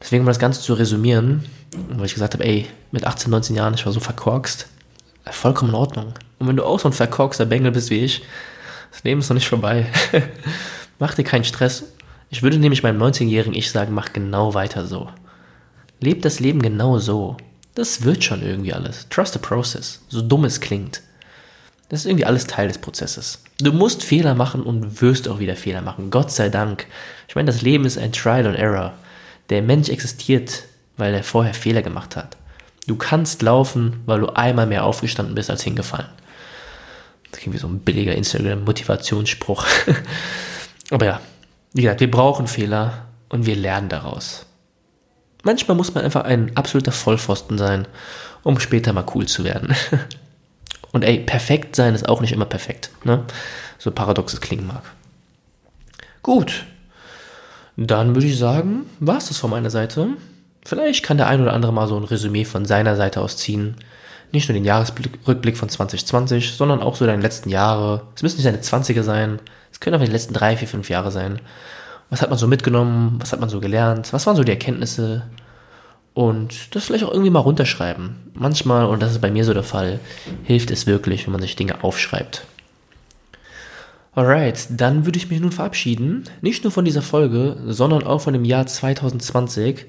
[0.00, 1.44] Deswegen, um das Ganze zu resümieren,
[1.90, 4.68] weil ich gesagt habe, ey, mit 18, 19 Jahren, ich war so verkorkst,
[5.30, 6.14] vollkommen in Ordnung.
[6.38, 8.22] Und wenn du auch so ein verkorkster Bengel bist wie ich,
[8.90, 9.86] das Leben ist noch nicht vorbei.
[10.98, 11.84] mach dir keinen Stress.
[12.30, 15.08] Ich würde nämlich meinem 19-jährigen Ich sagen, mach genau weiter so.
[16.00, 17.36] Lebt das Leben genau so.
[17.74, 19.06] Das wird schon irgendwie alles.
[19.08, 20.00] Trust the process.
[20.08, 21.02] So dumm es klingt.
[21.88, 23.42] Das ist irgendwie alles Teil des Prozesses.
[23.60, 26.10] Du musst Fehler machen und wirst auch wieder Fehler machen.
[26.10, 26.86] Gott sei Dank.
[27.28, 28.94] Ich meine, das Leben ist ein Trial and Error.
[29.50, 30.64] Der Mensch existiert,
[30.96, 32.36] weil er vorher Fehler gemacht hat.
[32.86, 36.08] Du kannst laufen, weil du einmal mehr aufgestanden bist als hingefallen.
[37.30, 39.66] Das klingt wie so ein billiger Instagram-Motivationsspruch.
[40.90, 41.20] Aber ja,
[41.72, 44.46] wie gesagt, wir brauchen Fehler und wir lernen daraus.
[45.44, 47.86] Manchmal muss man einfach ein absoluter Vollpfosten sein,
[48.42, 49.74] um später mal cool zu werden.
[50.92, 53.24] Und ey, perfekt sein ist auch nicht immer perfekt, ne?
[53.78, 54.82] So paradox es klingen mag.
[56.22, 56.64] Gut.
[57.76, 60.08] Dann würde ich sagen, war es das von meiner Seite.
[60.64, 63.76] Vielleicht kann der ein oder andere mal so ein Resümee von seiner Seite aus ziehen.
[64.32, 68.02] Nicht nur den Jahresrückblick von 2020, sondern auch so deine letzten Jahre.
[68.16, 69.38] Es müssen nicht deine 20er sein.
[69.72, 71.40] Es können auch die letzten drei, vier, fünf Jahre sein.
[72.10, 73.16] Was hat man so mitgenommen?
[73.20, 74.12] Was hat man so gelernt?
[74.12, 75.24] Was waren so die Erkenntnisse?
[76.14, 78.16] Und das vielleicht auch irgendwie mal runterschreiben.
[78.34, 80.00] Manchmal, und das ist bei mir so der Fall,
[80.42, 82.44] hilft es wirklich, wenn man sich Dinge aufschreibt.
[84.14, 86.24] Alright, dann würde ich mich nun verabschieden.
[86.40, 89.86] Nicht nur von dieser Folge, sondern auch von dem Jahr 2020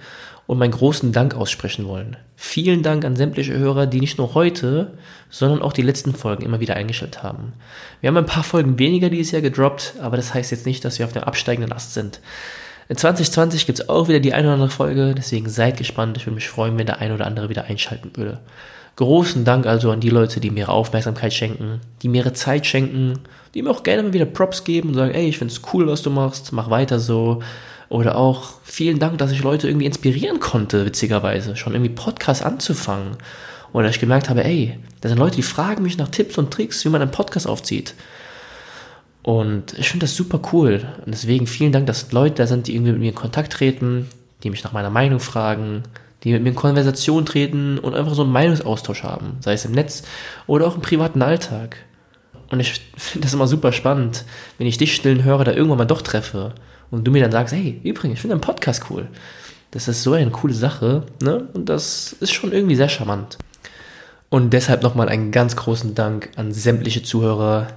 [0.49, 2.17] und meinen großen Dank aussprechen wollen.
[2.35, 4.97] Vielen Dank an sämtliche Hörer, die nicht nur heute,
[5.29, 7.53] sondern auch die letzten Folgen immer wieder eingestellt haben.
[8.01, 10.97] Wir haben ein paar Folgen weniger dieses Jahr gedroppt, aber das heißt jetzt nicht, dass
[10.97, 12.19] wir auf dem absteigenden Ast sind.
[12.87, 16.17] In 2020 gibt es auch wieder die eine oder andere Folge, deswegen seid gespannt.
[16.17, 18.39] Ich würde mich freuen, wenn der eine oder andere wieder einschalten würde.
[18.95, 22.65] Großen Dank also an die Leute, die mir ihre Aufmerksamkeit schenken, die mir ihre Zeit
[22.65, 23.19] schenken,
[23.53, 25.85] die mir auch gerne mal wieder Props geben und sagen, ey, ich finde es cool,
[25.85, 27.43] was du machst, mach weiter so.
[27.89, 33.17] Oder auch vielen Dank, dass ich Leute irgendwie inspirieren konnte, witzigerweise, schon irgendwie Podcast anzufangen.
[33.73, 36.85] Oder ich gemerkt habe, ey, da sind Leute, die fragen mich nach Tipps und Tricks,
[36.85, 37.95] wie man einen Podcast aufzieht.
[39.23, 40.87] Und ich finde das super cool.
[41.05, 44.07] Und deswegen vielen Dank, dass Leute da sind, die irgendwie mit mir in Kontakt treten,
[44.43, 45.83] die mich nach meiner Meinung fragen,
[46.23, 49.71] die mit mir in Konversation treten und einfach so einen Meinungsaustausch haben, sei es im
[49.71, 50.03] Netz
[50.47, 51.77] oder auch im privaten Alltag.
[52.51, 54.25] Und ich finde das immer super spannend,
[54.57, 56.53] wenn ich dich stillen höre, da irgendwann mal doch treffe
[56.91, 59.07] und du mir dann sagst, hey, übrigens, ich finde deinen Podcast cool.
[59.71, 61.47] Das ist so eine coole Sache, ne?
[61.53, 63.37] Und das ist schon irgendwie sehr charmant.
[64.29, 67.67] Und deshalb nochmal einen ganz großen Dank an sämtliche Zuhörer,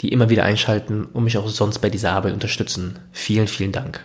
[0.00, 2.98] die immer wieder einschalten und mich auch sonst bei dieser Arbeit unterstützen.
[3.12, 4.00] Vielen, vielen Dank.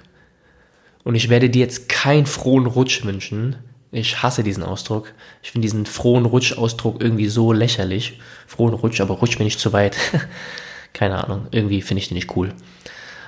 [1.04, 3.56] Und ich werde dir jetzt keinen frohen Rutsch wünschen.
[3.92, 5.14] Ich hasse diesen Ausdruck.
[5.42, 8.20] Ich finde diesen frohen Rutsch-Ausdruck irgendwie so lächerlich.
[8.46, 9.98] Frohen Rutsch, aber rutsch mir nicht zu weit.
[10.94, 11.48] Keine Ahnung.
[11.52, 12.54] Irgendwie finde ich den nicht cool.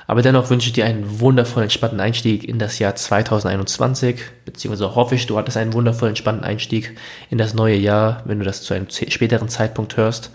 [0.10, 5.14] Aber dennoch wünsche ich dir einen wundervollen, entspannten Einstieg in das Jahr 2021, beziehungsweise hoffe
[5.14, 6.98] ich, du hattest einen wundervollen, entspannten Einstieg
[7.30, 10.32] in das neue Jahr, wenn du das zu einem späteren Zeitpunkt hörst.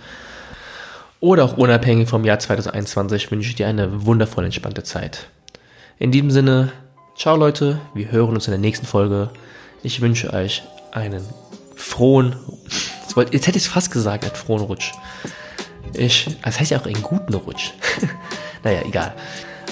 [1.18, 5.26] Oder auch unabhängig vom Jahr 2021 wünsche ich dir eine wundervoll entspannte Zeit.
[5.98, 6.70] In diesem Sinne,
[7.18, 9.30] ciao Leute, wir hören uns in der nächsten Folge.
[9.82, 11.24] Ich wünsche euch einen
[11.74, 12.36] frohen,
[13.32, 14.92] jetzt hätte ich es fast gesagt, einen frohen Rutsch.
[15.94, 17.72] Ich, das heißt ja auch einen guten Rutsch.
[18.62, 19.16] naja, egal.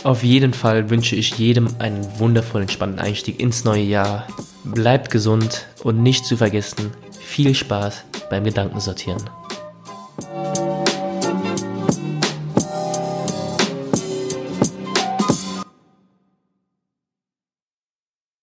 [0.05, 4.27] Auf jeden Fall wünsche ich jedem einen wundervollen, entspannten Einstieg ins neue Jahr.
[4.65, 9.23] Bleibt gesund und nicht zu vergessen, viel Spaß beim Gedankensortieren.